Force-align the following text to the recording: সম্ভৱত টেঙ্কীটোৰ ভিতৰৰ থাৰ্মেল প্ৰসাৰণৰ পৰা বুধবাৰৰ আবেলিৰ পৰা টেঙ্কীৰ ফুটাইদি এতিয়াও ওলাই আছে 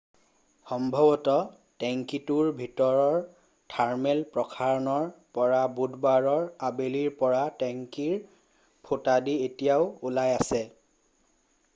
সম্ভৱত 0.69 1.33
টেঙ্কীটোৰ 1.83 2.47
ভিতৰৰ 2.61 3.19
থাৰ্মেল 3.73 4.23
প্ৰসাৰণৰ 4.37 5.05
পৰা 5.39 5.59
বুধবাৰৰ 5.81 6.49
আবেলিৰ 6.71 7.13
পৰা 7.21 7.43
টেঙ্কীৰ 7.61 8.17
ফুটাইদি 8.89 9.39
এতিয়াও 9.51 9.87
ওলাই 10.11 10.35
আছে 10.41 10.65